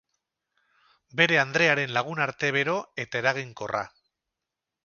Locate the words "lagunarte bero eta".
1.97-3.23